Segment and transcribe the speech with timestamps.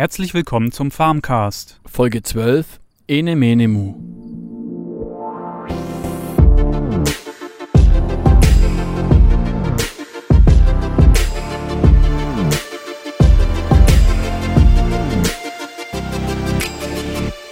[0.00, 1.78] Herzlich willkommen zum Farmcast.
[1.84, 3.96] Folge 12 Ene Mene Mu.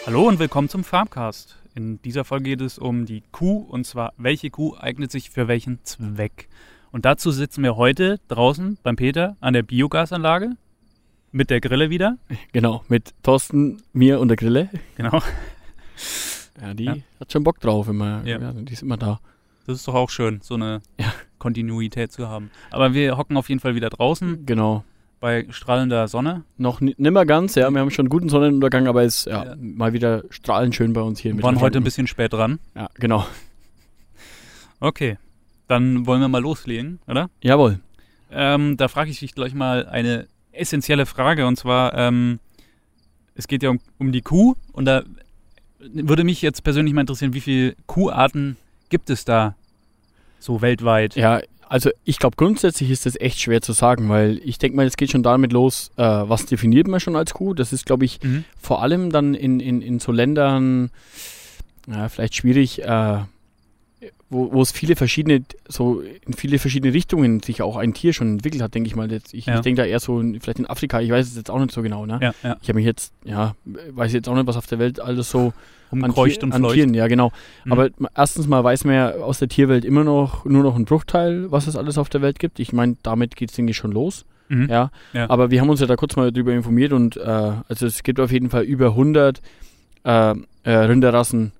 [0.06, 1.58] Hallo und willkommen zum Farmcast.
[1.74, 5.48] In dieser Folge geht es um die Kuh und zwar, welche Kuh eignet sich für
[5.48, 6.48] welchen Zweck.
[6.92, 10.56] Und dazu sitzen wir heute draußen beim Peter an der Biogasanlage
[11.32, 12.16] mit der Grille wieder.
[12.52, 14.68] Genau, mit Thorsten, mir und der Grille.
[14.96, 15.20] Genau.
[16.60, 16.96] Ja, die Ja.
[17.20, 18.22] hat schon Bock drauf immer.
[18.24, 18.40] Ja.
[18.40, 18.52] Ja.
[18.52, 19.20] die ist immer da.
[19.66, 21.12] Das ist doch auch schön, so eine Ja.
[21.38, 22.50] Kontinuität zu haben.
[22.72, 24.82] Aber wir hocken auf jeden Fall wieder draußen Genau.
[25.20, 26.42] bei strahlender Sonne.
[26.56, 27.70] Noch ni- nimmer ganz, ja.
[27.70, 31.20] Wir haben schon einen guten Sonnenuntergang, aber es ist mal wieder strahlend schön bei uns
[31.20, 31.32] hier.
[31.36, 32.58] Wir waren heute ein bisschen spät dran.
[32.74, 33.24] Ja, genau.
[34.80, 35.16] Okay,
[35.68, 37.30] dann wollen wir mal loslegen, oder?
[37.42, 37.80] Jawohl.
[38.30, 40.26] Ähm, da frage ich dich gleich mal eine
[40.60, 42.38] essentielle Frage und zwar, ähm,
[43.34, 45.02] es geht ja um, um die Kuh und da
[45.80, 48.56] würde mich jetzt persönlich mal interessieren, wie viele Kuharten
[48.88, 49.54] gibt es da
[50.40, 51.14] so weltweit?
[51.14, 54.86] Ja, also ich glaube grundsätzlich ist das echt schwer zu sagen, weil ich denke mal,
[54.86, 57.54] es geht schon damit los, äh, was definiert man schon als Kuh?
[57.54, 58.44] Das ist, glaube ich, Mhm.
[58.60, 60.90] vor allem dann in, in, in so Ländern,
[61.86, 63.18] ja, vielleicht schwierig, äh,
[64.30, 68.32] wo, wo es viele verschiedene, so in viele verschiedene Richtungen sich auch ein Tier schon
[68.32, 69.10] entwickelt hat, denke ich mal.
[69.10, 69.54] Jetzt, ich Ja.
[69.56, 71.72] ich denke da eher so, in, vielleicht in Afrika, ich weiß es jetzt auch nicht
[71.72, 72.18] so genau, ne?
[72.20, 72.56] Ja, ja.
[72.60, 75.52] Ich habe mich jetzt, ja, weiß jetzt auch nicht, was auf der Welt alles so
[75.90, 76.68] an, Umkreucht Tier, und an.
[76.68, 77.32] Tieren, ja genau.
[77.64, 77.72] Mhm.
[77.72, 81.50] Aber erstens mal weiß man ja aus der Tierwelt immer noch nur noch einen Bruchteil,
[81.50, 82.60] was es alles auf der Welt gibt.
[82.60, 84.26] Ich meine, damit geht es, denke ich, schon los.
[84.50, 84.68] Mhm.
[84.68, 84.90] Ja.
[85.14, 85.30] Ja.
[85.30, 88.20] Aber wir haben uns ja da kurz mal drüber informiert und äh, also es gibt
[88.20, 89.40] auf jeden Fall über 100
[90.04, 91.52] äh, äh, Rinderrassen,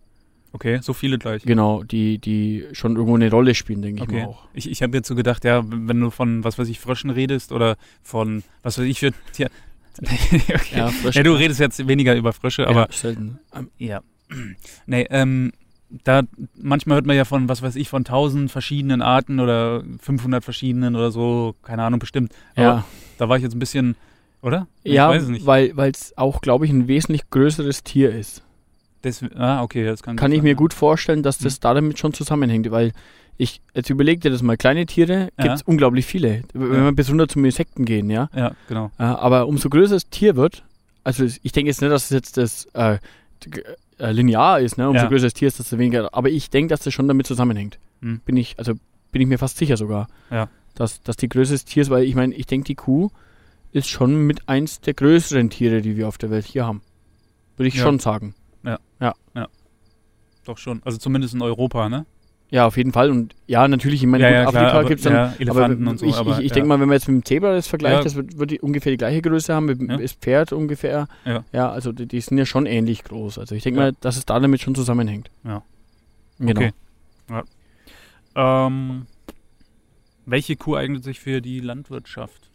[0.53, 1.43] Okay, so viele gleich.
[1.43, 4.23] genau, die, die schon irgendwo eine Rolle spielen, denke ich Okay.
[4.23, 4.45] mal auch.
[4.55, 7.53] Ich, ich habe jetzt so gedacht, ja, wenn du von, was weiß ich, Fröschen redest
[7.53, 9.51] oder von, was weiß ich für Tier.
[10.03, 10.59] okay.
[10.77, 13.39] ja, Frösche- du redest jetzt weniger über Frösche, aber ja, selten.
[13.55, 14.01] Ähm, Ja.
[14.87, 15.53] Nee, ähm,
[16.05, 16.23] da
[16.61, 20.97] manchmal hört man ja von, was weiß ich, von tausend verschiedenen Arten oder 500 verschiedenen
[20.97, 22.33] oder so, keine Ahnung, bestimmt.
[22.55, 22.85] Aber ja,
[23.17, 23.97] da war ich jetzt ein bisschen,
[24.43, 24.67] oder?
[24.83, 25.47] Ich ja weiß es nicht.
[25.47, 28.43] weil es auch, glaube ich, ein wesentlich größeres Tier ist.
[29.03, 30.55] Das, ah, okay, das kann Kann ich sein, mir ja.
[30.57, 32.93] gut vorstellen, dass das da damit schon zusammenhängt, weil
[33.37, 35.45] ich, jetzt überleg dir das mal, kleine Tiere Ja.
[35.45, 36.43] gibt es unglaublich viele.
[36.53, 36.85] Wenn Ja.
[36.87, 38.29] wir bis runter zum Insekten gehen, ja.
[38.35, 38.91] Ja, genau.
[38.99, 40.65] Äh, aber umso größer das Tier wird,
[41.05, 42.99] also ich denke jetzt nicht, dass es jetzt das äh,
[43.99, 44.89] äh, linear ist, ne?
[44.89, 45.09] umso Ja.
[45.09, 46.13] größer das Tier ist, desto weniger.
[46.13, 47.79] Aber ich denke, dass das schon damit zusammenhängt.
[48.03, 48.21] Hm.
[48.27, 48.75] Bin ich, also
[49.13, 50.09] bin ich mir fast sicher sogar.
[50.31, 50.49] Ja.
[50.75, 53.11] Dass, dass die Größe des Tiers, weil ich meine, ich denke, die Kuh
[53.73, 56.83] ist schon mit eins der größeren Tiere, die wir auf der Welt hier haben.
[57.57, 57.83] Würde ich Ja.
[57.85, 58.35] schon sagen.
[60.49, 60.81] Doch schon.
[60.83, 62.07] Also zumindest in Europa, ne?
[62.49, 63.11] Ja, auf jeden Fall.
[63.11, 65.13] Und ja, natürlich, ich meine, ja, ja, Afrika gibt es dann.
[65.13, 66.07] ja, Elefanten aber und so.
[66.07, 68.15] ich, aber, ich, ich denke mal, wenn man jetzt mit dem Zebra das vergleicht, das
[68.15, 71.07] wird, wird die ungefähr die gleiche Größe haben, mit dem Pferd ungefähr.
[71.53, 71.71] Ja.
[71.71, 73.39] also die, die sind ja schon ähnlich groß.
[73.39, 75.31] Also ich denke mal, dass es da damit schon zusammenhängt.
[75.45, 75.63] Ja.
[76.39, 76.61] Genau.
[76.61, 76.73] Okay.
[78.35, 79.07] Ähm,
[80.25, 82.51] welche Kuh eignet sich für die Landwirtschaft?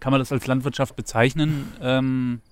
[0.00, 1.72] Kann man das als Landwirtschaft bezeichnen?
[1.80, 2.42] Ähm,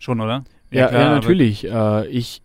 [0.00, 0.44] schon, oder?
[0.70, 1.64] Ja, klar, ja, natürlich.
[1.64, 2.42] Äh, ich,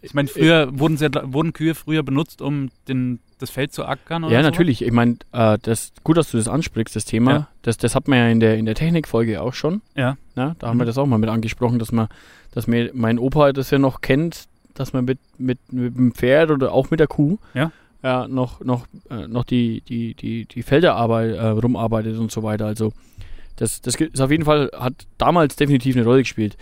[0.00, 4.24] Ich meine, früher wurden, sie, wurden Kühe früher benutzt, um den, das Feld zu ackern
[4.24, 4.48] oder ja, so?
[4.48, 4.82] natürlich.
[4.82, 7.30] Ich meine, äh, das gut, dass du das ansprichst, das Thema.
[7.32, 7.48] Ja.
[7.62, 9.82] Das, das hat man ja in der, in der Technikfolge auch schon.
[9.96, 10.16] Ja.
[10.36, 10.82] Na, da haben Mhm.
[10.82, 12.06] wir das auch mal mit angesprochen, dass man,
[12.52, 16.50] dass mir mein Opa das ja noch kennt, dass man mit, mit, mit dem Pferd
[16.52, 17.72] oder auch mit der Kuh Ja.
[18.02, 22.66] ja, noch, noch, äh, noch die, die, die, die Felder äh, rumarbeitet und so weiter.
[22.66, 22.92] Also
[23.56, 26.56] das, das ist auf jeden Fall, hat damals definitiv eine Rolle gespielt.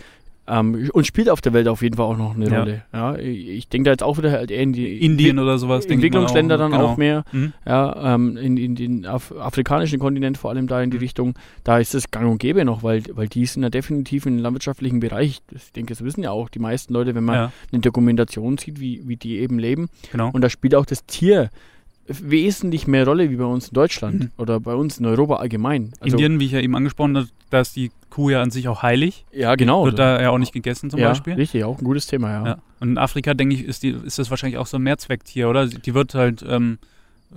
[0.49, 2.59] Ähm, und spielt auf der Welt auf jeden Fall auch noch eine Ja.
[2.59, 2.83] Rolle.
[2.93, 5.85] Ja, ich ich denke da jetzt auch wieder halt eher in die Indien oder sowas.
[5.85, 6.85] Entwicklungsländer auch, dann genau.
[6.85, 7.25] auch mehr.
[7.33, 7.51] Mhm.
[7.65, 11.01] Ja, ähm, in, in den Af afrikanischen Kontinent vor allem da in die Mhm.
[11.03, 11.33] Richtung,
[11.65, 14.99] da ist es gang und gäbe noch, weil, weil die sind ja definitiv im landwirtschaftlichen
[15.01, 18.57] Bereich, ich denke, das wissen ja auch die meisten Leute, wenn man Ja, eine Dokumentation
[18.57, 19.89] sieht, wie, wie die eben leben.
[20.11, 20.29] genau.
[20.31, 21.49] Und da spielt auch das Tier
[22.07, 24.31] wesentlich mehr Rolle wie bei uns in Deutschland Mhm.
[24.37, 25.91] oder bei uns in Europa allgemein.
[25.99, 28.67] Also, Indien, wie ich ja eben angesprochen habe, da ist die Kuh ja an sich
[28.67, 29.25] auch heilig.
[29.31, 29.85] ja, genau.
[29.85, 31.33] Wird da ja auch nicht gegessen zum ja, Beispiel.
[31.33, 32.45] richtig, auch ein gutes Thema, ja.
[32.45, 32.57] Ja.
[32.79, 35.67] Und in Afrika, denke ich, ist, die, ist das wahrscheinlich auch so ein Mehrzwecktier, oder?
[35.67, 36.77] Die wird halt ähm,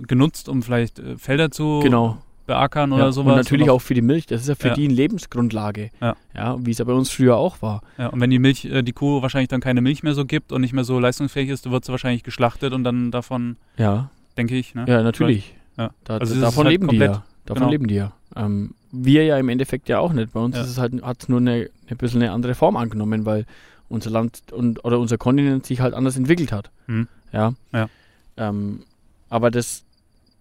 [0.07, 2.17] genutzt, um vielleicht äh, Felder zu Genau.
[2.47, 3.31] beackern Ja, oder sowas.
[3.31, 4.25] und natürlich Oder- auch für die Milch.
[4.25, 4.73] Das ist ja für Ja.
[4.73, 5.89] die eine Lebensgrundlage.
[6.01, 6.15] Ja.
[6.35, 7.81] ja wie es ja bei uns früher auch war.
[7.97, 10.51] Ja, und wenn die Milch, äh, die Kuh wahrscheinlich dann keine Milch mehr so gibt
[10.51, 14.09] und nicht mehr so leistungsfähig ist, dann wird sie wahrscheinlich geschlachtet und dann davon, Ja,
[14.37, 14.85] denke ich, ne?
[14.87, 15.55] ja, natürlich.
[15.77, 15.91] Ja.
[16.03, 17.23] Da, Also davon halt leben die komplett- ja.
[17.45, 17.71] Davon genau.
[17.71, 18.11] leben die ja.
[18.35, 20.33] Ähm, wir ja im Endeffekt ja auch nicht.
[20.33, 20.61] Bei uns Ja.
[20.63, 23.45] ist es halt, hat es nur eine, ein bisschen eine andere Form angenommen, weil
[23.89, 26.71] unser Land und oder unser Kontinent sich halt anders entwickelt hat.
[26.87, 27.07] Hm.
[27.33, 27.53] Ja.
[27.73, 27.89] Ja.
[28.37, 28.83] Ähm,
[29.29, 29.83] aber das,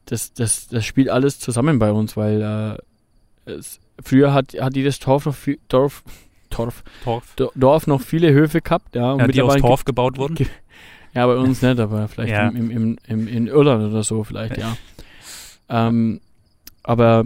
[0.06, 2.78] das, das, das spielt alles zusammen bei uns, weil
[3.46, 6.02] äh, es, früher hat, hat jedes Dorf noch viel, Dorf,
[6.50, 6.82] Torf.
[7.36, 9.12] Do- Dorf noch viele Höfe gehabt, ja.
[9.12, 10.36] Und Ja, die aus Torf gebaut wurden.
[11.14, 12.48] Ja, bei uns nicht, aber vielleicht Ja.
[12.48, 14.76] im, im, im, in Irland oder so, vielleicht, ja.
[15.68, 16.20] Ähm,
[16.82, 17.24] aber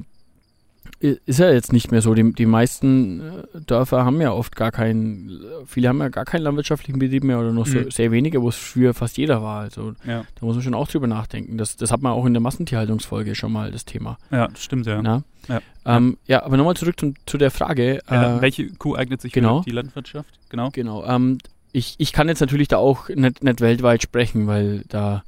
[1.01, 2.15] ist ja jetzt nicht mehr so.
[2.15, 6.43] Die, die meisten äh, Dörfer haben ja oft gar keinen, viele haben ja gar keinen
[6.43, 7.91] landwirtschaftlichen Betrieb mehr oder so Mhm.
[7.91, 9.61] sehr wenige, wo es früher fast jeder war.
[9.61, 11.59] Also Ja, da muss man schon auch drüber nachdenken.
[11.59, 14.17] Das, das hat man auch in der Massentierhaltungsfolge schon mal, das Thema.
[14.31, 15.03] ja das stimmt ja.
[15.03, 15.25] Na?
[15.49, 15.61] Ja.
[15.85, 17.99] Ähm, ja, aber nochmal zurück zum, zu der Frage.
[18.09, 19.59] Äh, welche Kuh eignet sich genau.
[19.61, 20.31] für die Landwirtschaft?
[20.49, 20.71] Genau.
[20.73, 21.05] Genau.
[21.05, 21.37] Ähm,
[21.77, 25.23] ich, ich kann jetzt natürlich da auch nicht, nicht weltweit sprechen, weil da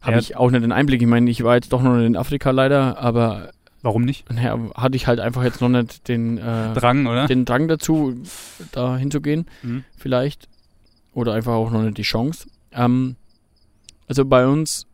[0.00, 0.18] habe Ja.
[0.18, 1.02] ich auch nicht den Einblick.
[1.02, 3.50] Ich meine, ich war jetzt doch noch in Afrika leider, aber
[3.82, 4.30] Warum nicht?
[4.32, 7.26] naja, hatte ich halt einfach jetzt noch nicht den, äh, Drang, oder?
[7.26, 8.14] den Drang dazu,
[8.72, 9.84] da hinzugehen, Mhm.
[9.98, 10.48] vielleicht.
[11.12, 12.46] Oder einfach auch noch nicht die Chance.
[12.72, 13.16] Ähm,
[14.08, 14.86] also bei uns,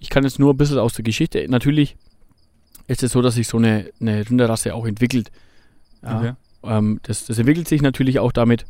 [0.00, 1.96] ich kann jetzt nur ein bisschen aus der Geschichte, natürlich
[2.88, 5.30] ist es so, dass sich so eine, eine Rinderrasse auch entwickelt.
[6.02, 6.32] Ja, Okay.
[6.64, 8.64] ähm, das, das entwickelt sich natürlich auch damit,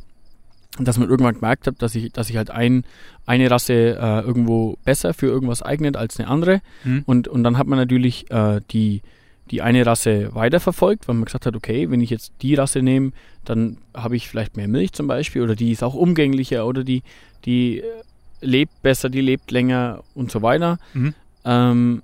[0.85, 2.85] dass man irgendwann gemerkt hat, dass sich dass sich halt ein,
[3.25, 6.61] eine Rasse äh, irgendwo besser für irgendwas eignet als eine andere.
[6.85, 7.03] Mhm.
[7.07, 9.03] Und, und dann hat man natürlich äh, die,
[9.51, 13.13] die eine Rasse weiterverfolgt, weil man gesagt hat, okay, wenn ich jetzt die Rasse nehme,
[13.45, 17.03] dann habe ich vielleicht mehr Milch zum Beispiel oder die ist auch umgänglicher oder die,
[17.45, 17.85] die äh,
[18.41, 20.79] lebt besser, die lebt länger und so weiter.
[20.95, 21.15] Mhm.
[21.45, 22.03] Ähm,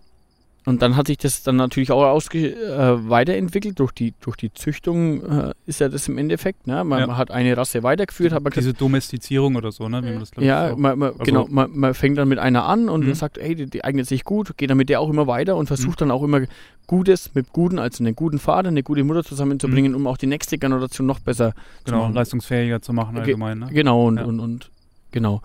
[0.64, 3.78] und dann hat sich das dann natürlich auch ausge äh, weiterentwickelt.
[3.80, 6.66] Durch die, durch die Züchtung äh, ist ja das im Endeffekt.
[6.68, 6.84] Ne?
[6.84, 7.06] Man, Ja.
[7.08, 10.02] man hat eine Rasse weitergeführt, hat Diese Domestizierung oder so, ne?
[10.04, 12.28] Wie man das glaub ich, ja, auch- man, man, also- genau, man, man fängt dann
[12.28, 13.14] mit einer an und Mhm.
[13.14, 15.66] sagt, hey, die, die eignet sich gut, geht dann mit der auch immer weiter und
[15.66, 16.42] versucht dann auch immer
[16.86, 20.58] Gutes mit Guten, also einen guten Vater, eine gute Mutter zusammenzubringen, um auch die nächste
[20.58, 21.84] Generation noch besser zu Mhm.
[21.86, 22.14] genau, machen.
[22.14, 23.68] leistungsfähiger zu machen Ge- allgemein, ne?
[23.72, 24.24] Genau, und, Ja.
[24.24, 24.70] und, und
[25.10, 25.42] genau.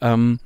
[0.00, 0.38] Ähm,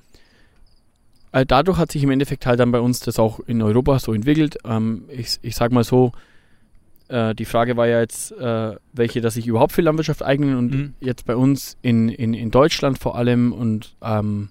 [1.34, 4.12] äh, dadurch hat sich im Endeffekt halt dann bei uns das auch in Europa so
[4.14, 4.56] entwickelt.
[4.64, 6.12] Ähm, ich, ich sag mal so,
[7.08, 10.70] äh, die Frage war ja jetzt, äh, welche, dass sich überhaupt für Landwirtschaft eignen und
[10.72, 10.94] Mhm.
[11.00, 14.48] jetzt bei uns in, in, in Deutschland vor allem und ähm,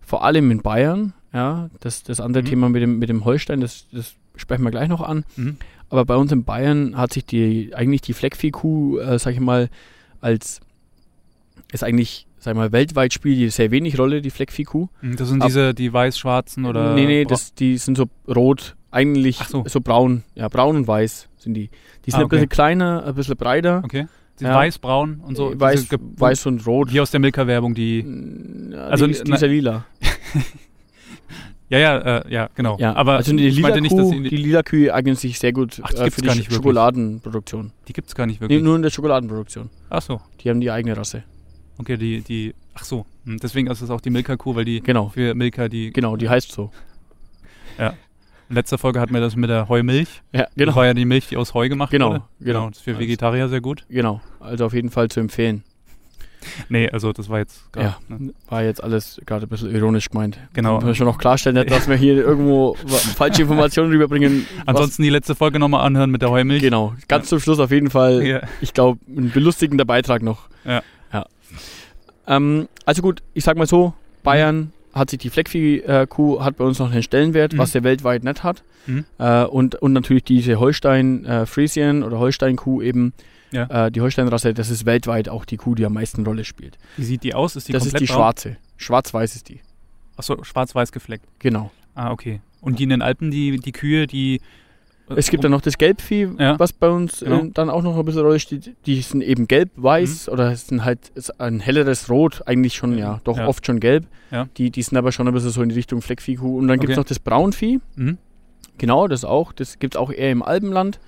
[0.00, 2.46] vor allem in Bayern, ja, das, das andere Mhm.
[2.48, 5.24] Thema mit dem, mit dem Holstein, das, das sprechen wir gleich noch an.
[5.36, 5.56] Mhm.
[5.90, 9.68] Aber bei uns in Bayern hat sich die eigentlich die Fleckviehkuh, äh, sag ich mal,
[10.20, 10.60] als
[11.72, 14.88] ist eigentlich, sag mal, weltweit spielt die sehr wenig Rolle, die Fleckviehkuh.
[15.02, 16.94] Mhm, Das sind Ab- diese, die weiß-schwarzen oder.
[16.94, 19.64] nee, nee, das, die sind so rot, eigentlich so.
[19.66, 19.80] so.
[19.80, 21.68] braun, ja, braun und weiß sind die.
[22.06, 22.54] Die sind Ah, ein bisschen okay.
[22.54, 23.82] kleiner, ein bisschen breiter.
[23.84, 24.06] Okay.
[24.40, 24.54] Die Ja.
[24.54, 25.52] weiß-braun und so.
[25.60, 26.92] Weiß, weiß und rot.
[26.92, 28.06] Wie aus der Milka-Werbung, die.
[28.70, 29.84] Ja, Also, die, die ist ja lila.
[31.70, 32.78] Ja, ja, äh, ja, genau.
[32.80, 35.38] Ja, aber also die lila, meinte nicht, dass Kuh, die, die lila Kühe eignen sich
[35.38, 36.42] sehr gut Ach, die äh, für gar die.
[36.44, 37.72] Schokoladenproduktion.
[37.88, 38.62] die gibt's gar nicht Nee, wirklich.
[38.62, 39.68] nur in der Schokoladenproduktion.
[39.90, 40.18] Ach so.
[40.40, 41.24] Die haben die eigene Rasse.
[41.78, 42.54] Okay, die, die.
[42.74, 43.06] Ach so.
[43.24, 45.92] Hm, Deswegen ist es auch die Milka-Kuh, weil die Genau, für Milka die.
[45.92, 46.70] genau, die heißt so.
[48.50, 50.22] In letzter Folge hatten wir das mit der Heumilch.
[50.32, 50.74] Ja, Das genau.
[50.76, 52.22] war ja die Milch, die aus Heu gemacht Genau, wurde.
[52.40, 52.68] genau.
[52.68, 53.84] Das ist für Vegetarier sehr gut.
[53.90, 55.64] Genau, also auf jeden Fall zu empfehlen.
[56.70, 57.96] Nee, also das war jetzt gerade.
[58.08, 58.16] Ja.
[58.16, 58.32] Ne?
[58.48, 60.38] War jetzt alles gerade ein bisschen ironisch gemeint.
[60.54, 60.76] Genau.
[60.76, 62.74] Müssen wir schon noch klarstellen, dass wir hier irgendwo
[63.16, 64.46] falsche Informationen rüberbringen.
[64.64, 66.62] Ansonsten die letzte Folge nochmal anhören mit der Heumilch.
[66.62, 68.40] genau, ganz zum Schluss auf jeden Fall, Ja.
[68.62, 70.48] ich glaube, ein belustigender Beitrag noch.
[70.64, 70.82] Ja.
[72.26, 76.78] Ähm, also gut, ich sag mal so, Bayern hat sich die Fleckvieh-Kuh, hat bei uns
[76.78, 77.58] noch einen Stellenwert, Mhm.
[77.58, 78.62] was der weltweit nicht hat.
[78.86, 79.04] Mhm.
[79.18, 83.12] Äh, und, und natürlich diese Holstein-Friesien oder Holstein-Kuh eben,
[83.50, 83.86] Ja.
[83.86, 86.78] äh, die Holstein-Rasse, das ist weltweit auch die Kuh, die am meisten Rolle spielt.
[86.96, 87.56] Wie sieht die aus?
[87.56, 88.22] Ist die das ist komplett die braun?
[88.22, 88.56] schwarze.
[88.76, 89.60] Schwarz-weiß ist die.
[90.16, 91.24] Achso, schwarz-weiß gefleckt.
[91.38, 91.70] Genau.
[91.94, 92.40] Ah, okay.
[92.60, 94.40] Und die in den Alpen, die, die Kühe, die.
[95.10, 96.58] Äh, Es gibt dann noch das Gelbvieh, Ja.
[96.58, 97.44] was bei uns Genau.
[97.44, 98.74] äh, dann auch noch ein bisschen Rolle steht.
[98.86, 102.98] Die sind eben gelb-weiß oder es sind halt ein helleres Rot, eigentlich schon, Mhm.
[102.98, 103.46] ja, doch Ja.
[103.46, 104.06] oft schon gelb.
[104.58, 106.58] Die, die sind aber schon ein bisschen so in die Richtung Fleckviehkuh.
[106.58, 108.18] Und dann gibt es noch das Braunvieh, Mhm.
[108.76, 109.52] genau, das auch.
[109.52, 110.98] Das gibt es auch eher im Alpenland.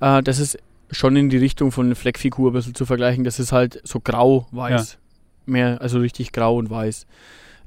[0.00, 0.58] Äh, das ist
[0.90, 3.24] schon in die Richtung von Fleckviehkuh ein bisschen zu vergleichen.
[3.24, 4.98] Das ist halt so grau-weiß.
[5.46, 7.06] Mehr, also richtig grau und weiß.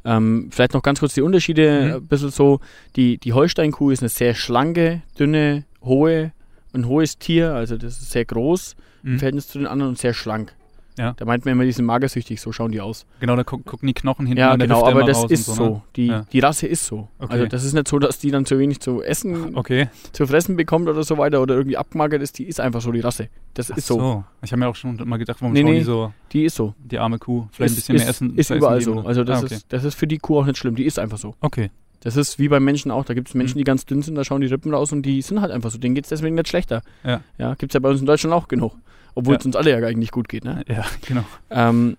[0.05, 1.81] Ähm, vielleicht noch ganz kurz die Unterschiede.
[1.81, 1.93] Mhm.
[1.95, 2.59] Ein bisschen so,
[2.95, 6.31] die, die Holsteinkuh ist eine sehr schlanke, dünne, hohe,
[6.73, 7.53] ein hohes Tier.
[7.53, 9.19] Also das ist sehr groß im Mhm.
[9.19, 10.53] Verhältnis zu den anderen und sehr schlank.
[10.97, 11.13] Ja.
[11.17, 13.05] Da meint man immer, die sind magersüchtig, so schauen die aus.
[13.19, 15.65] Genau, da gu gucken die Knochen hinten ja, genau, aber das ist und so.
[15.69, 15.81] ne?
[15.95, 16.25] Die, Ja.
[16.31, 17.09] die Rasse ist so.
[17.19, 17.33] Okay.
[17.33, 19.89] Also das ist nicht so, dass die dann zu wenig zu essen, Okay.
[20.13, 22.37] zu fressen bekommt oder so weiter oder irgendwie abgemagert ist.
[22.39, 23.29] Die ist einfach so die Rasse.
[23.55, 24.23] Das Ach ist so.
[24.41, 25.79] Ich habe mir auch schon mal gedacht, warum Nee, schauen nee.
[25.79, 26.73] die so, Die ist so.
[26.83, 28.29] die arme Kuh, vielleicht ein ist, bisschen ist, mehr essen.
[28.31, 29.07] Ist essen überall geben so.
[29.07, 29.55] Also das, ah, okay.
[29.55, 30.75] ist, das ist für die Kuh auch nicht schlimm.
[30.75, 31.35] Die ist einfach so.
[31.41, 31.71] Okay.
[32.01, 33.03] Das ist wie beim Menschen auch.
[33.03, 33.59] Da gibt es Menschen, Mhm.
[33.59, 35.79] die ganz dünn sind, da schauen die Rippen raus und die sind halt einfach so.
[35.79, 36.83] Denen geht es deswegen nicht schlechter.
[37.03, 37.21] Ja.
[37.39, 38.75] ja Gibt es ja bei uns in Deutschland auch genug.
[39.15, 39.39] Obwohl Ja.
[39.39, 40.43] es uns alle ja eigentlich gut geht.
[40.45, 40.63] Ne?
[40.67, 41.23] Ja, genau.
[41.49, 41.97] Ähm,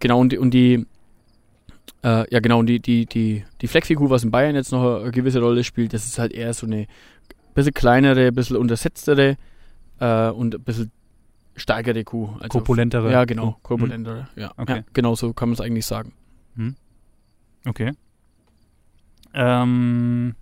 [0.00, 0.86] genau, und die, und die
[2.04, 5.10] äh, ja genau, und die, die, die, die Fleckfigur, was in Bayern jetzt noch eine
[5.10, 6.86] gewisse Rolle spielt, das ist halt eher so eine
[7.54, 9.36] bisschen kleinere, bisschen untersetztere
[10.00, 10.90] äh, und ein bisschen
[11.54, 12.30] stärkere Kuh.
[12.40, 13.12] Also Korpulentere.
[13.12, 13.58] Ja, genau, Kuh.
[13.62, 14.28] korpulentere.
[14.36, 14.76] Ja, Okay.
[14.78, 16.12] ja, genau so kann man es eigentlich sagen.
[16.56, 16.76] Hm.
[17.66, 17.92] Okay.
[19.34, 20.34] Ähm,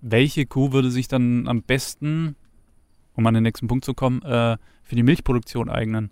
[0.00, 2.36] welche Kuh würde sich dann am besten,
[3.16, 6.10] um an den nächsten Punkt zu kommen, äh, für die Milchproduktion eignen?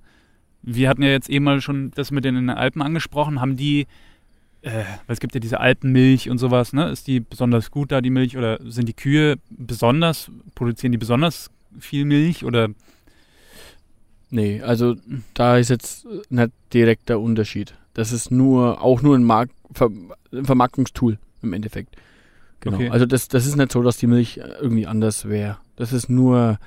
[0.62, 3.40] Wir hatten ja jetzt eben mal schon das mit den Alpen angesprochen.
[3.40, 3.86] Haben die,
[4.62, 6.88] äh, weil es gibt ja diese Alpenmilch und sowas, ne?
[6.90, 8.36] Ist die besonders gut da, die Milch?
[8.36, 12.44] Oder sind die Kühe besonders, produzieren die besonders viel Milch?
[12.44, 12.70] Oder
[14.34, 14.96] Nee, also
[15.34, 17.74] da ist jetzt nicht direkt der Unterschied.
[17.92, 19.90] Das ist nur auch nur ein, Mark Ver
[20.32, 21.94] Vermarktungstool im Endeffekt.
[22.58, 22.78] Genau.
[22.78, 22.90] Okay.
[22.90, 25.58] Also das, das ist nicht so, dass die Milch irgendwie anders wäre.
[25.76, 26.58] Das ist nur,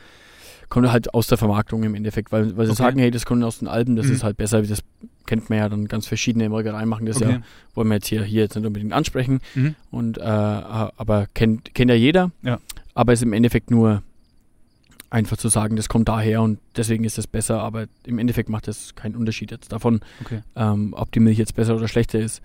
[0.70, 2.84] kommt halt aus der Vermarktung im Endeffekt, weil, weil sie Okay.
[2.84, 4.14] sagen, hey, das kommt aus den Alpen, das Mhm.
[4.14, 4.80] ist halt besser, das
[5.26, 7.32] kennt man ja dann ganz verschiedene Molkereien machen das Okay.
[7.32, 7.42] ja,
[7.76, 9.40] wollen wir jetzt hier, hier jetzt nicht unbedingt ansprechen.
[9.56, 9.76] Mhm.
[9.92, 12.32] Und äh, aber kennt, kennt ja jeder.
[12.44, 12.60] Ja.
[12.94, 14.02] Aber ist im Endeffekt nur
[15.10, 18.68] einfach zu sagen, das kommt daher und deswegen ist es besser, aber im Endeffekt macht
[18.68, 20.42] das keinen Unterschied jetzt davon, Okay.
[20.56, 22.42] ähm, ob die Milch jetzt besser oder schlechter ist.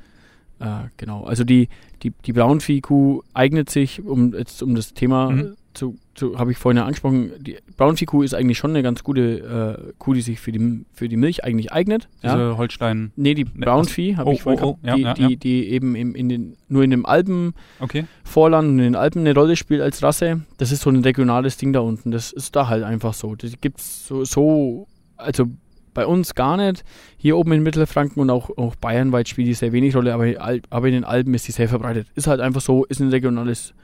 [0.61, 1.25] Äh, genau.
[1.25, 1.69] Also die,
[2.05, 5.55] die, die Braunviehkuh eignet sich, um jetzt um das Thema Mhm.
[5.75, 9.79] Zu, zu habe ich vorhin ja angesprochen, die Braunviehkuh ist eigentlich schon eine ganz gute
[9.89, 12.09] äh, Kuh, die sich für die, für die Milch eigentlich eignet.
[12.23, 12.57] diese Ja?
[12.57, 13.13] Holstein.
[13.17, 15.37] Nee, die Ne, Braunvieh habe oh, ich vorhin oh, oh, gehabt, ja, die, ja, die,
[15.37, 18.05] die eben im, in den, nur in dem Alpen Okay.
[18.25, 20.43] Vorland und in den Alpen eine Rolle spielt als Rasse.
[20.59, 22.11] Das ist so ein regionales Ding da unten.
[22.11, 23.35] Das ist da halt einfach so.
[23.35, 24.87] Das gibt's so, so
[25.17, 25.47] also
[25.95, 26.85] bei uns gar nicht.
[27.17, 30.27] Hier oben in Mittelfranken und auch, auch bayernweit spielt die sehr wenig Rolle, aber,
[30.71, 32.09] aber in den Alpen ist die sehr verbreitet.
[32.15, 33.75] Ist halt einfach so, ist ein regionales,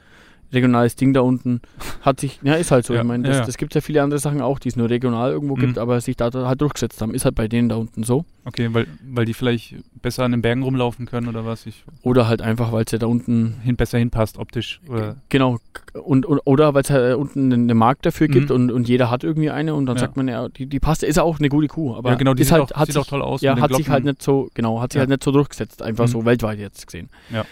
[0.52, 1.60] regionales Ding da unten.
[2.02, 2.94] Hat sich, ja, ist halt so.
[2.94, 4.88] Ja, ich meine, das, ja, das gibt ja viele andere Sachen auch, die es nur
[4.88, 5.60] regional irgendwo Mhm.
[5.60, 7.12] gibt, aber sich da halt durchgesetzt haben.
[7.14, 8.24] Ist halt bei denen da unten so.
[8.44, 11.66] Okay, weil, weil die vielleicht besser an den Bergen rumlaufen können oder was?
[11.66, 14.80] Ich, Oder halt einfach, weil es ja da unten hin, besser hinpasst optisch.
[14.88, 15.58] Oder, Genau.
[16.02, 18.54] Und, und, oder weil es halt unten eine Markt dafür gibt Mhm.
[18.56, 20.00] und, und jeder hat irgendwie eine und dann Ja.
[20.02, 21.94] sagt man, ja, die, die passt, ist ja auch eine gute Kuh.
[21.94, 23.42] Aber ja, genau, die ist sieht, halt, auch, hat sieht sich, auch toll aus.
[23.42, 24.14] ja, hat sich halt Glocken.
[24.16, 26.08] nicht so, genau, hat sich halt nicht so durchgesetzt, einfach Mhm.
[26.10, 27.10] so weltweit jetzt gesehen.
[27.30, 27.44] Ja.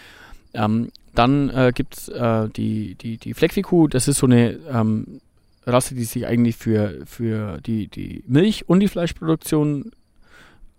[0.56, 5.20] Ähm, dann äh, gibt es äh, die, die, die Fleckvieh-Kuh, das ist so eine ähm,
[5.66, 9.92] Rasse, die sich eigentlich für, für die, die Milch- und die Fleischproduktion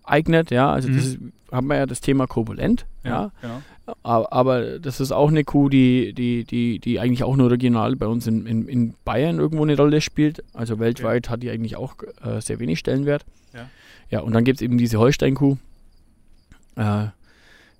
[0.04, 0.96] eignet, ja, also Mhm.
[0.96, 1.18] das ist,
[1.52, 3.60] haben wir ja das Thema korpulent, ja, Ja, genau.
[4.02, 7.96] aber, aber das ist auch eine Kuh, die, die, die, die eigentlich auch nur regional
[7.96, 10.42] bei uns in, in, in Bayern irgendwo eine Rolle spielt.
[10.54, 13.24] Also weltweit hat die eigentlich auch äh, sehr wenig Stellenwert.
[13.54, 13.68] Ja.
[14.10, 15.56] Ja, und dann gibt es eben diese Holstein-Kuh,
[16.76, 17.06] äh,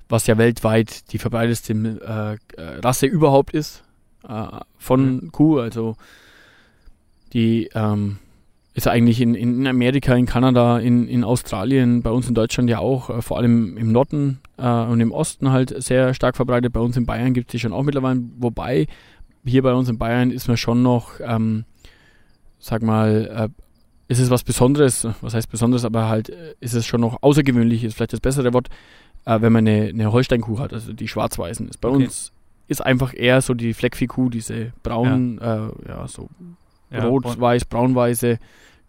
[0.09, 3.85] was ja weltweit die verbreitetste äh, äh, Rasse überhaupt ist
[4.29, 4.47] äh,
[4.77, 5.59] von Kuh.
[5.59, 5.97] Also
[7.33, 8.19] die ähm,
[8.75, 12.79] ist eigentlich in, in Amerika, in Kanada, in, in Australien, bei uns in Deutschland ja
[12.79, 16.73] auch, äh, vor allem im Norden äh, und im Osten halt sehr stark verbreitet.
[16.73, 18.87] Bei uns in Bayern gibt es die schon auch mittlerweile, wobei
[19.45, 21.65] hier bei uns in Bayern ist man schon noch, ähm,
[22.59, 23.63] sag mal, äh,
[24.11, 27.95] ist es was Besonderes, was heißt Besonderes, aber halt ist es schon noch außergewöhnlich, ist
[27.95, 28.69] vielleicht das bessere Wort,
[29.25, 31.69] äh, wenn man eine, eine Holsteinkuh hat, also die schwarz-weißen.
[31.69, 32.05] Ist bei Okay.
[32.05, 32.33] uns
[32.69, 36.29] ist einfach eher so die Fleckviehkuh, diese braun, ja, äh, ja so
[36.91, 38.39] Ja, rot, und weiß, braun-weiße,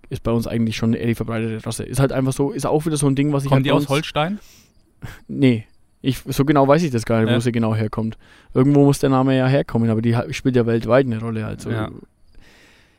[0.09, 1.83] ist bei uns eigentlich schon eher die verbreitete Rasse.
[1.83, 3.71] Ist halt einfach so, ist auch wieder so ein Ding, was ich Kommen halt die
[3.71, 4.39] aus Holstein?
[5.27, 5.65] Nee.
[6.01, 7.35] Ich, so genau weiß ich das gar nicht, Ja.
[7.35, 8.17] wo sie genau herkommt.
[8.53, 11.45] Irgendwo muss der Name ja herkommen, aber die spielt ja weltweit eine Rolle.
[11.45, 11.89] Also Ja.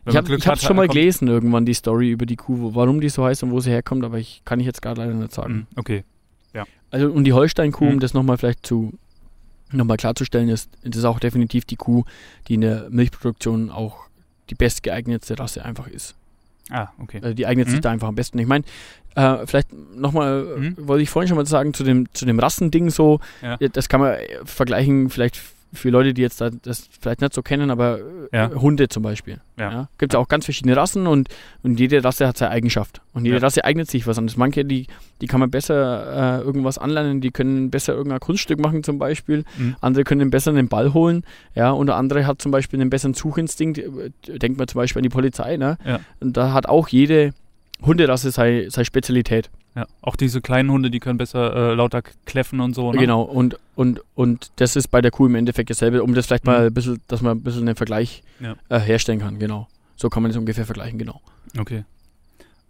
[0.06, 3.24] Ich habe hat, schon mal gelesen irgendwann die Story über die Kuh, warum die so
[3.24, 5.52] heißt und wo sie herkommt, aber ich kann ich jetzt gerade leider nicht sagen.
[5.54, 6.04] Mhm, Okay.
[6.90, 8.00] Also und die Holstein-Kuh, um Mhm.
[8.00, 8.92] das nochmal vielleicht zu
[9.72, 12.04] nochmal klarzustellen, ist, das ist auch definitiv die Kuh,
[12.48, 13.98] die in der Milchproduktion auch
[14.50, 16.16] die bestgeeignetste Rasse einfach ist.
[16.70, 17.20] Ah, okay.
[17.22, 17.82] Also die eignet sich Mhm.
[17.82, 18.38] da einfach am besten.
[18.40, 18.64] Ich meine,
[19.14, 20.74] äh, vielleicht nochmal, Mhm.
[20.88, 23.56] wollte ich vorhin schon mal sagen, zu dem, zu dem Rassending so, Ja.
[23.56, 25.40] das kann man vergleichen, vielleicht
[25.72, 27.98] für Leute, die jetzt da, das vielleicht nicht so kennen, aber
[28.32, 28.50] äh, Ja.
[28.50, 29.40] Hunde zum Beispiel.
[29.58, 29.88] Ja.
[29.98, 31.28] Gibt es auch ganz verschiedene Rassen und,
[31.62, 33.00] und jede Rasse hat seine Eigenschaft.
[33.12, 33.42] Und jede Ja.
[33.42, 34.36] Rasse eignet sich was anderes.
[34.36, 34.86] Manche, die,
[35.20, 39.44] die kann man besser äh, irgendwas anlernen, die können besser irgendein Kunststück machen zum Beispiel.
[39.58, 39.76] Mhm.
[39.80, 41.24] Andere können besser einen Ball holen.
[41.54, 43.78] Ja, und der andere hat zum Beispiel einen besseren Suchinstinkt.
[43.78, 45.56] Äh, Denkt man zum Beispiel an die Polizei.
[45.56, 45.78] Ne?
[45.84, 46.00] Ja.
[46.20, 47.32] Und da hat auch jede
[47.82, 49.50] Hunderasse seine, seine Spezialität.
[49.74, 49.86] Ja.
[50.02, 52.92] Auch diese kleinen Hunde, die können besser äh, lauter kläffen und so.
[52.92, 52.98] Ne?
[52.98, 53.22] Genau.
[53.22, 56.50] Und, und, und das ist bei der Kuh im Endeffekt dasselbe, um das vielleicht Mhm.
[56.52, 58.56] mal ein bisschen, dass man ein bisschen einen Vergleich Ja.
[58.68, 59.38] äh, herstellen kann.
[59.38, 59.68] Genau.
[59.96, 61.20] So kann man das ungefähr vergleichen, genau.
[61.58, 61.84] Okay.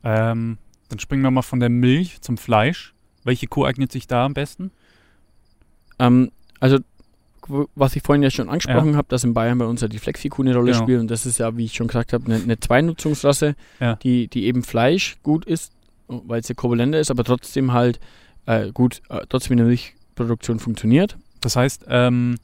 [0.05, 2.95] Ähm, dann springen wir mal von der Milch zum Fleisch.
[3.25, 4.71] Welche Kuh eignet sich da am besten?
[5.99, 6.79] Ähm, also,
[7.75, 10.43] was ich vorhin ja schon angesprochen habe, dass in Bayern bei uns ja die Flexikuh
[10.43, 10.83] eine Rolle Genau.
[10.85, 11.01] spielt.
[11.01, 13.97] Und das ist ja, wie ich schon gesagt habe, eine, eine Zweinutzungsrasse, Ja.
[13.97, 15.73] die, die eben Fleisch gut ist,
[16.09, 18.01] weil sie korpulenter ist, aber trotzdem halt
[18.47, 21.17] äh, gut, äh, trotzdem in der Milchproduktion funktioniert.
[21.41, 22.37] Das heißt, ähm,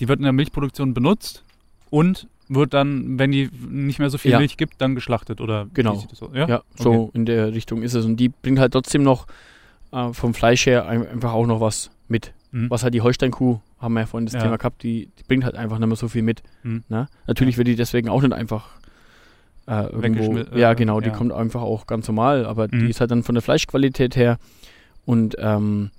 [0.00, 1.44] die wird in der Milchproduktion benutzt
[1.90, 4.38] und wird dann, wenn die nicht mehr so viel Ja.
[4.38, 6.02] Milch gibt, dann geschlachtet oder Genau.
[6.34, 8.04] Ja, Ja, so in der Richtung ist es.
[8.04, 9.26] Und die bringt halt trotzdem noch
[9.92, 12.32] äh, vom Fleisch her ein, einfach auch noch was mit.
[12.54, 12.70] Mhm.
[12.70, 14.42] Was halt die Holsteinkuh, haben wir ja vorhin das Ja.
[14.42, 16.42] Thema gehabt, die, die bringt halt einfach nicht mehr so viel mit.
[16.62, 16.84] Mhm.
[16.88, 17.08] Ne?
[17.26, 18.68] Natürlich wird die deswegen auch nicht einfach
[19.66, 20.22] äh, irgendwo.
[20.34, 21.14] Weggeschmi- äh, ja, genau, die ja.
[21.16, 22.80] kommt einfach auch ganz normal, aber Mhm.
[22.80, 24.38] die ist halt dann von der Fleischqualität her
[25.04, 25.90] und ähm,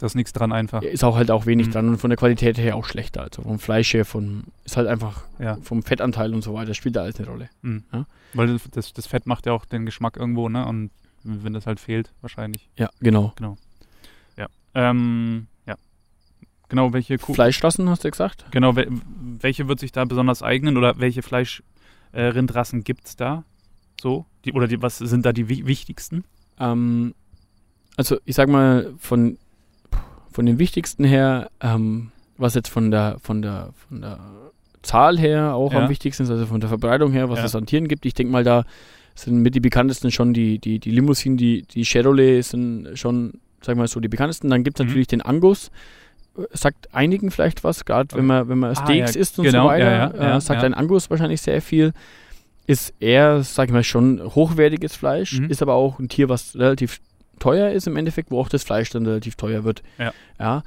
[0.00, 0.82] Da ist nichts dran einfach.
[0.82, 1.72] ist auch halt auch wenig Mhm.
[1.72, 3.22] dran und von der Qualität her auch schlechter.
[3.22, 5.58] Also vom Fleisch her, von, ist halt einfach Ja.
[5.62, 7.50] vom Fettanteil und so weiter, spielt da alles eine Rolle.
[7.62, 7.84] Mhm.
[7.92, 8.06] Ja.
[8.34, 10.66] Weil das, das, Fett macht ja auch den Geschmack irgendwo, ne?
[10.66, 10.90] Und
[11.24, 12.68] wenn das halt fehlt, wahrscheinlich.
[12.76, 13.32] Ja, genau.
[13.40, 13.56] Ähm,
[14.36, 14.46] ja.
[16.68, 17.34] Genau, welche Kuh.
[17.34, 18.44] Fleischrassen hast du gesagt?
[18.50, 18.88] Genau, wel
[19.40, 21.64] welche wird sich da besonders eignen oder welche Fleischrindrassen
[22.12, 23.44] äh, Rindrassen gibt's da?
[24.00, 24.26] So?
[24.44, 26.24] Die, oder die, was sind da die wi wichtigsten?
[26.58, 27.14] Ähm,
[27.96, 29.38] also ich sag mal, von,
[30.32, 34.18] von den wichtigsten her, ähm, was jetzt von der, von der, von der
[34.82, 35.80] Zahl her auch Ja.
[35.84, 37.44] am wichtigsten ist, also von der Verbreitung her, was Ja.
[37.46, 38.06] es an Tieren gibt.
[38.06, 38.64] Ich denke mal, da
[39.14, 43.72] sind mit die bekanntesten schon die, die, die Limousinen, die, die Chevrolet sind schon, sag
[43.74, 44.48] ich mal so, die bekanntesten.
[44.50, 44.88] Dann gibt es Mhm.
[44.90, 45.70] natürlich den Angus.
[46.52, 49.64] Sagt einigen vielleicht was, gerade wenn man, wenn man Ah, Steaks ja, isst und genau,
[49.64, 49.84] so weiter.
[49.90, 50.66] ja, ja, ja, äh, sagt ja.
[50.66, 51.92] ein Angus wahrscheinlich sehr viel.
[52.66, 55.50] Ist eher, sag ich mal, schon hochwertiges Fleisch, Mhm.
[55.50, 57.00] ist aber auch ein Tier, was relativ
[57.38, 59.82] teuer ist im Endeffekt, wo auch das Fleisch dann relativ teuer wird.
[59.98, 60.12] Ja.
[60.38, 60.62] ja.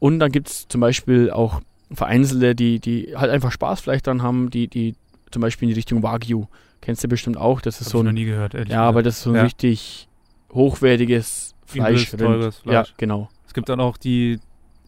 [0.00, 1.60] Und dann gibt es zum Beispiel auch
[1.92, 4.94] Vereinzelte, die, die halt einfach Spaß vielleicht dran haben, die, die
[5.30, 6.46] zum Beispiel in die Richtung Wagyu.
[6.80, 8.82] Kennst du bestimmt auch, das ist Hab so ich noch ein, nie gehört, ehrlich ja,
[8.82, 9.42] aber das ist so ein Ja.
[9.42, 10.08] richtig
[10.52, 12.12] hochwertiges Fleisch.
[12.12, 12.94] Übelst teures Ja, Fleisch.
[12.96, 13.28] genau.
[13.46, 14.38] Es gibt dann auch die,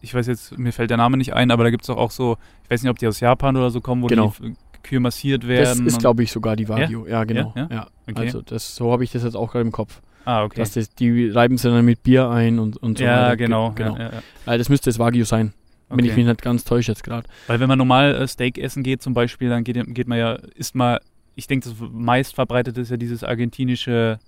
[0.01, 2.11] ich weiß jetzt, mir fällt der Name nicht ein, aber da gibt es auch, auch
[2.11, 4.33] so, ich weiß nicht, ob die aus Japan oder so kommen, wo Genau.
[4.41, 4.53] die
[4.83, 5.83] Kühe massiert werden.
[5.85, 7.05] Das ist, glaube ich, sogar die Wagyu.
[7.07, 7.53] Ja, genau.
[7.55, 7.67] Ja?
[7.71, 8.21] Ja, Okay.
[8.21, 10.01] Also das, so habe ich das jetzt auch gerade im Kopf.
[10.25, 10.59] ah, okay.
[10.59, 13.37] Dass das, die reiben sie dann mit Bier ein und, und so ja, weiter.
[13.37, 13.71] genau.
[13.71, 13.97] Ge- genau.
[13.97, 14.21] Ja, ja, ja.
[14.45, 15.53] Also das müsste das Wagyu sein,
[15.89, 16.19] wenn ich Okay.
[16.21, 17.27] mich nicht ganz täusche jetzt gerade.
[17.47, 20.33] Weil wenn man normal äh, Steak essen geht zum Beispiel, dann geht, geht man ja,
[20.55, 21.01] isst mal,
[21.35, 24.19] ich denke, das meist verbreitete ist ja dieses argentinische,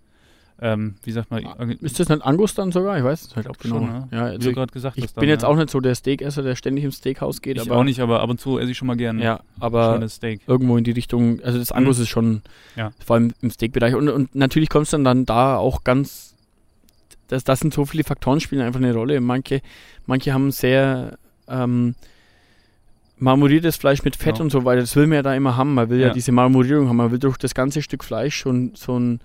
[0.63, 2.96] ähm, wie sagt man, Argen- Ist das nicht Angus dann sogar?
[2.98, 3.91] Ich weiß es halt auch Schon, genau.
[3.94, 4.08] ne?
[4.12, 5.15] Ja, wie also du gerade gesagt ich hast.
[5.15, 5.47] bin dann, jetzt ja.
[5.50, 8.21] auch nicht so der Steakesser, der ständig im Steakhouse geht, ich aber auch nicht, aber
[8.21, 10.00] ab und zu esse ich schon mal gerne ja, aber
[10.47, 12.04] irgendwo in die Richtung, also das Angus Mhm.
[12.04, 12.41] ist schon
[12.76, 12.91] Ja.
[13.04, 16.36] vor allem im Steakbereich und, und natürlich kommt es dann, dann da auch ganz,
[17.28, 19.19] das, das sind so viele Faktoren spielen einfach eine Rolle.
[19.21, 19.62] Manche,
[20.06, 21.95] manche haben sehr ähm,
[23.17, 24.43] marmoriertes Fleisch mit Fett Genau.
[24.45, 24.82] und so weiter.
[24.82, 25.74] Das will man ja da immer haben.
[25.76, 26.13] Man will ja, Ja.
[26.13, 26.97] diese Marmorierung haben.
[26.97, 29.19] Man will durch das ganze Stück Fleisch schon so, ein,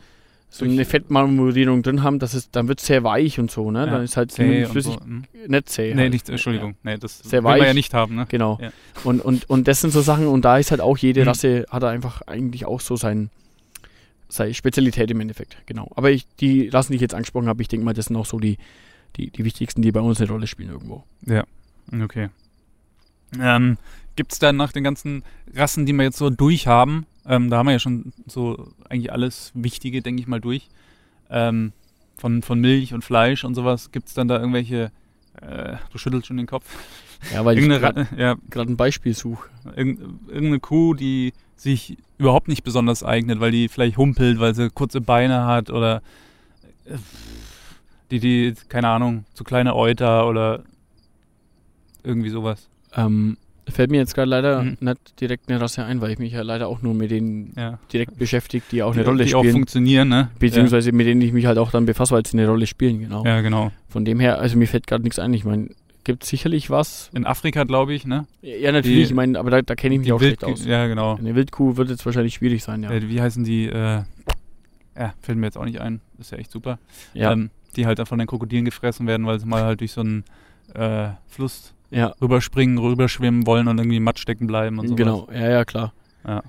[0.58, 2.18] so eine Fettmarmorierung drin haben.
[2.18, 3.70] Das ist, dann wird es sehr weich und so.
[3.70, 3.80] Ne?
[3.80, 5.00] Ja, Dann ist halt Zäh flüssig, so.
[5.00, 5.24] Hm.
[5.46, 5.94] nicht zäh.
[5.94, 6.12] Nee, halt.
[6.12, 6.76] nicht, Entschuldigung.
[6.82, 7.66] Nee, das Sehr will man weich.
[7.68, 8.26] ja nicht haben, ne?
[8.28, 8.58] Genau.
[8.60, 8.70] Ja.
[9.04, 11.28] Und, und, und das sind so Sachen, und da ist halt auch jede Mhm.
[11.28, 13.30] Rasse, hat er einfach eigentlich auch so sein,
[14.28, 15.56] seine Spezialität im Endeffekt.
[15.66, 15.90] Genau.
[15.94, 18.26] Aber ich, die Rassen, die ich jetzt angesprochen habe, ich denke mal, das sind auch
[18.26, 18.58] so die,
[19.16, 21.04] die, die wichtigsten, die bei uns eine Rolle spielen irgendwo.
[22.02, 22.28] Okay.
[23.40, 23.78] Ähm,
[24.16, 25.22] Gibt es dann nach den ganzen
[25.54, 29.52] Rassen, die wir jetzt so durchhaben, ähm, da haben wir ja schon so eigentlich alles
[29.54, 30.68] Wichtige, denke ich mal, durch.
[31.30, 31.72] Ähm,
[32.16, 33.90] von, von Milch und Fleisch und sowas.
[33.92, 34.90] Gibt es dann da irgendwelche,
[35.42, 36.64] äh, du schüttelst schon den Kopf,
[37.32, 39.48] Ja, weil ich gerade Ra- ja, ein Beispiel suche.
[39.74, 44.70] irgend, irgendeine Kuh, die sich überhaupt nicht besonders eignet, weil die vielleicht humpelt, weil sie
[44.70, 46.02] kurze Beine hat oder
[46.84, 46.96] äh,
[48.10, 50.62] die, die, keine Ahnung, zu kleine Euter oder
[52.02, 52.68] irgendwie sowas.
[52.94, 53.36] Ähm,
[53.68, 54.76] fällt mir jetzt gerade leider Mhm.
[54.80, 57.78] nicht direkt eine Rasse ein, weil ich mich ja leider auch nur mit denen Ja.
[57.92, 59.52] direkt beschäftige, die auch eine die, Rolle die auch spielen.
[59.54, 60.30] funktionieren, ne?
[60.38, 63.24] Beziehungsweise mit denen ich mich halt auch dann befasse, weil sie eine Rolle spielen, genau.
[63.24, 63.72] Ja, ja genau.
[63.88, 65.34] Von dem her, also mir fällt gerade nichts ein.
[65.34, 65.68] Ich meine,
[66.04, 67.10] gibt sicherlich was.
[67.14, 68.26] In Afrika, glaube ich, ne?
[68.40, 70.52] Ja, natürlich, Die- ich meine, aber da, da kenne ich mich Die auch schlecht Wildkuh-
[70.52, 70.64] aus.
[70.64, 71.16] Ja, genau.
[71.16, 72.90] Eine Wildkuh wird jetzt wahrscheinlich schwierig sein, ja.
[72.92, 73.66] Äh, wie heißen die?
[73.66, 74.02] Äh,
[74.98, 76.00] ja, fällt mir jetzt auch nicht ein.
[76.18, 76.78] Ist ja echt super.
[77.14, 79.92] ja, Ähm, die halt dann von den Krokodilen gefressen werden, weil sie mal halt durch
[79.92, 80.24] so einen
[80.74, 84.94] äh, Fluss ja, rüberspringen, rüberschwimmen wollen und irgendwie im Matsch stecken bleiben und so.
[84.96, 85.28] genau.
[85.32, 85.92] Ja, ja, klar.
[86.26, 86.42] Ja.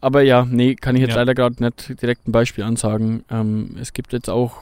[0.00, 1.16] Aber ja, nee, kann ich jetzt Ja.
[1.16, 3.22] leider gerade nicht direkt ein Beispiel ansagen.
[3.30, 4.56] Ähm, es gibt jetzt auch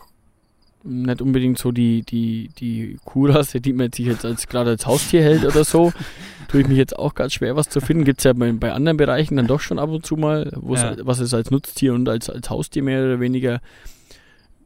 [0.83, 5.23] nicht unbedingt so die, die, die Kuhrasse, die man sich jetzt als, gerade als Haustier
[5.23, 5.93] hält oder so.
[6.49, 8.05] Tue ich mich jetzt auch ganz schwer, was zu finden.
[8.05, 10.97] Gibt es ja bei, bei anderen Bereichen dann doch schon ab und zu mal, Ja.
[11.07, 13.61] was es als Nutztier und als, als Haustier mehr oder weniger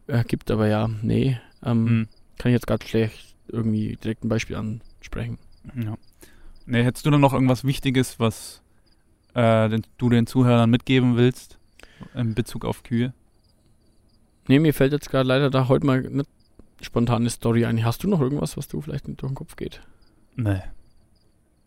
[0.07, 0.51] äh, gibt.
[0.51, 2.09] Aber ja, nee, ähm, Hm.
[2.39, 4.57] kann ich jetzt gerade schlecht irgendwie direkt ein Beispiel
[5.03, 5.39] ansprechen.
[5.75, 5.97] Ja.
[6.67, 8.63] Nee, hättest du dann noch irgendwas Wichtiges, was
[9.35, 11.59] äh, den, du den Zuhörern mitgeben willst
[12.15, 13.13] in Bezug auf Kühe?
[14.47, 16.23] Nee, mir fällt jetzt gerade leider da heute mal eine
[16.81, 17.85] spontane Story ein.
[17.85, 19.81] Hast du noch irgendwas, was du vielleicht durch den Kopf geht?
[20.37, 20.61] Nee.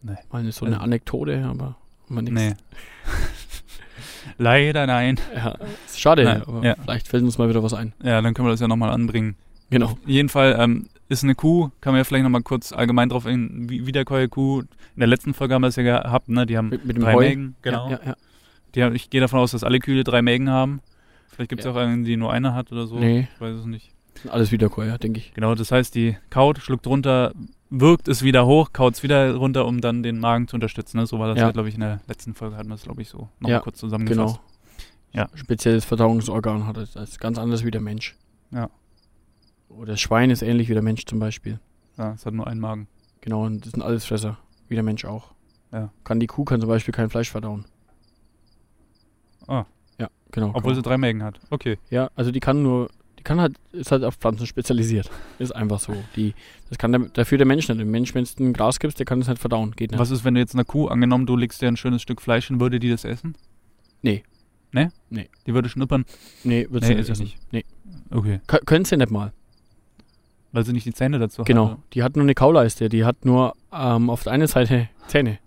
[0.01, 1.77] Mal eine, so eine Also- Anekdote, aber,
[2.09, 2.39] aber nichts.
[2.39, 2.53] Nee.
[4.37, 5.19] Leider nein.
[5.35, 6.75] Ja, ist schade, Nein, aber ja.
[6.83, 7.93] vielleicht fällt uns mal wieder was ein.
[8.03, 9.35] Ja, dann können wir das ja nochmal anbringen.
[9.69, 9.87] Genau.
[9.91, 11.69] Auf jeden Fall, ähm, ist eine Kuh?
[11.81, 13.69] Kann man ja vielleicht nochmal kurz allgemein drauf eingehen.
[13.69, 14.61] Wie, Wiederkäuerkuh.
[14.61, 14.67] In
[14.99, 16.45] der letzten Folge haben wir es ja gehabt, ne?
[16.45, 17.19] Die haben Mit, mit dem drei Heu.
[17.27, 17.55] Mägen.
[17.61, 17.89] Genau.
[17.89, 18.15] Ja, ja,
[18.75, 18.83] ja.
[18.85, 20.81] Haben, ich gehe davon aus, dass alle Kühe drei Mägen haben.
[21.29, 21.71] Vielleicht gibt es Ja.
[21.71, 22.97] auch einen, die nur eine hat oder so.
[22.99, 23.27] Nee.
[23.33, 23.91] Ich weiß es nicht.
[24.29, 25.33] Alles Wiederkäuer, denke ich.
[25.33, 27.33] Genau, das heißt, die kaut, schluckt runter,
[27.69, 30.97] wirkt es wieder hoch, kaut es wieder runter, um dann den Magen zu unterstützen.
[30.97, 31.05] Ne?
[31.05, 31.45] So war das Ja.
[31.47, 33.59] ja, glaube ich, in der letzten Folge hatten wir es, glaube ich, so noch Ja,
[33.59, 34.35] kurz zusammengefasst.
[34.35, 34.45] Genau.
[35.13, 35.29] Ja.
[35.35, 36.93] Spezielles Verdauungsorgan hat es.
[36.93, 38.15] Das ist ganz anders wie der Mensch.
[38.51, 38.69] Ja.
[39.77, 41.59] Oder Schwein ist ähnlich wie der Mensch zum Beispiel.
[41.97, 42.87] Ja, es hat nur einen Magen.
[43.21, 45.33] Genau, und das sind Allesfresser, wie der Mensch auch.
[45.71, 45.91] Ja.
[46.03, 47.65] Kann die Kuh kann zum Beispiel kein Fleisch verdauen.
[49.47, 49.65] Ah.
[49.99, 50.49] Ja, genau.
[50.49, 50.75] Obwohl kann.
[50.75, 51.39] sie drei Mägen hat.
[51.49, 51.77] Okay.
[51.89, 55.09] Ja, also die kann nur, die kann halt, ist halt auf Pflanzen spezialisiert.
[55.39, 55.93] Ist einfach so.
[56.15, 56.33] Die,
[56.69, 57.77] das kann der, dafür der Mensch nicht.
[57.79, 59.71] Der Mensch, wenn es ein Gras gibt, der kann es halt verdauen.
[59.71, 59.99] Geht nicht.
[59.99, 62.47] Was ist, wenn du jetzt einer Kuh, angenommen, du legst dir ein schönes Stück Fleisch
[62.47, 63.35] hin, würde die das essen?
[64.01, 64.23] Nee.
[64.71, 64.91] Ne?
[65.09, 65.29] Nee.
[65.45, 66.05] Die würde schnuppern?
[66.43, 67.31] Nee, wird Nee, sie nicht essen.
[67.51, 67.65] Nee.
[68.11, 68.39] Okay.
[68.47, 69.33] Kö- Können sie nicht mal.
[70.55, 71.71] Weil sie nicht die Zähne dazu Genau.
[71.71, 71.77] hat.
[71.93, 72.87] Die hat nur eine Kauleiste.
[72.87, 75.37] Die hat nur ähm, auf der einen Seite Zähne.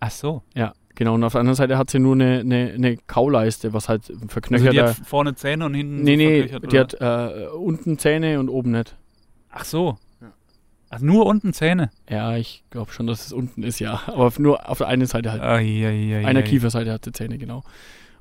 [0.00, 0.42] Ach so.
[0.54, 1.14] Ja, genau.
[1.14, 4.26] Und auf der anderen Seite hat sie nur eine, eine, eine Kauleiste, was halt Also
[4.28, 4.72] verknöchert.
[4.72, 7.20] die hat vorne Zähne und hinten nee, nee, verknöchert, die oder?
[7.28, 8.96] hat äh, unten Zähne und oben nicht.
[9.50, 9.98] Ach so.
[10.20, 10.32] Ja.
[10.90, 11.90] Ach, nur unten Zähne?
[12.08, 14.00] Ja, ich glaube schon, dass es unten ist, ja.
[14.06, 15.42] Aber nur auf der einen Seite halt.
[15.42, 17.62] Ai, Einer Kieferseite hat sie Zähne, genau.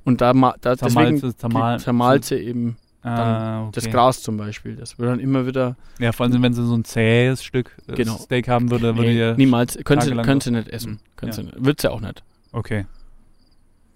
[0.03, 3.71] Und da, ma- da deswegen Zermalt, zermal, zermalt sie eben ah, okay.
[3.73, 4.75] das Gras zum Beispiel.
[4.75, 5.75] Das wird dann immer wieder.
[5.99, 8.17] Ja, vor allem, wenn sie so ein zähes Stück äh, Genau.
[8.17, 9.35] Steak haben würde, würde Nee, ihr...
[9.35, 9.77] niemals.
[9.83, 10.91] Können sie, nicht essen.
[10.91, 11.65] Hm, Können ja.
[11.65, 12.23] Wird sie auch nicht.
[12.51, 12.85] Okay.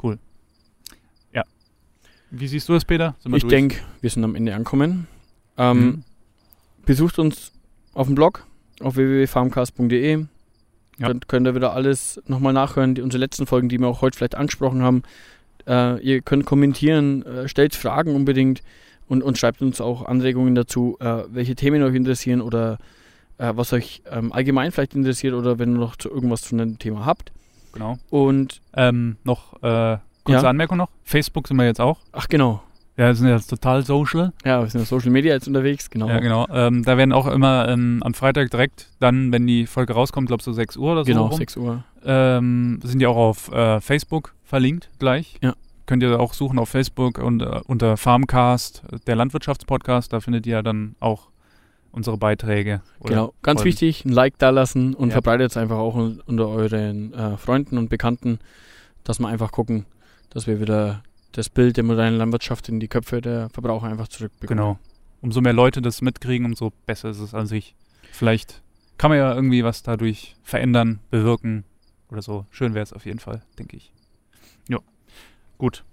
[0.02, 0.20] Cool.
[1.34, 1.44] Ja.
[2.32, 3.16] Wie siehst du das, Peter?
[3.34, 5.08] Ich denke, wir sind am Ende angekommen.
[5.58, 6.04] Ähm, Mhm.
[6.86, 7.52] Besucht uns
[7.94, 8.46] auf dem Blog
[8.80, 10.26] auf www.farmcast.de.
[11.00, 11.08] Ja.
[11.08, 14.18] Dann könnt ihr wieder alles nochmal nachhören, die, unsere letzten Folgen, die wir auch heute
[14.18, 15.04] vielleicht angesprochen haben.
[15.68, 18.62] Äh, ihr könnt kommentieren, äh, stellt Fragen unbedingt
[19.08, 22.78] und, und schreibt uns auch Anregungen dazu, äh, welche Themen euch interessieren oder
[23.38, 26.80] äh, was euch ähm, allgemein vielleicht interessiert oder wenn ihr noch zu irgendwas zu einem
[26.80, 27.32] Thema habt.
[27.74, 27.98] Genau.
[28.10, 30.50] Und, Ähm, noch äh, kurze Ja.
[30.50, 30.90] Anmerkung noch.
[31.04, 32.00] Facebook sind wir jetzt auch.
[32.12, 32.62] ach genau,
[32.98, 34.34] Ja, sind jetzt total social.
[34.44, 36.08] ja, wir sind auf Social Media jetzt unterwegs, genau.
[36.10, 36.48] Ja, genau.
[36.52, 40.42] Ähm, da werden auch immer ähm, am Freitag direkt, dann, wenn die Folge rauskommt, glaube
[40.42, 41.12] so 6 Uhr oder so.
[41.12, 41.84] Genau, rum, 6 Uhr.
[42.04, 45.36] ähm, sind ja auch auf äh, Facebook verlinkt gleich.
[45.44, 45.54] Ja.
[45.88, 50.62] Könnt ihr auch suchen auf Facebook und äh, unter Farmcast, der Landwirtschaftspodcast, da findet ihr
[50.62, 51.30] dann auch
[51.92, 52.82] unsere Beiträge.
[53.04, 53.70] Genau, ganz Folgen.
[53.72, 55.14] wichtig, ein Like da lassen und Ja.
[55.14, 58.38] verbreitet es einfach auch un- unter euren äh, Freunden und Bekannten,
[59.04, 59.86] dass wir einfach gucken,
[60.30, 64.58] dass wir wieder das Bild der modernen Landwirtschaft in die Köpfe der Verbraucher einfach zurückbekommen.
[64.60, 64.80] Genau.
[65.22, 67.76] Umso mehr Leute das mitkriegen, umso besser ist es an sich.
[68.12, 68.62] Vielleicht
[68.98, 71.64] kann man ja irgendwie was dadurch verändern, bewirken
[72.12, 72.46] oder so.
[72.52, 73.92] Schön wäre es auf jeden Fall, denke ich.
[74.70, 74.80] Ja,
[75.58, 75.84] gut.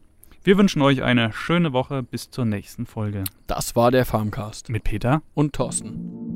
[0.43, 3.25] Wir wünschen euch eine schöne Woche bis zur nächsten Folge.
[3.47, 5.23] Das war der Farmcast Mit Peter.
[5.35, 6.34] und Thorsten.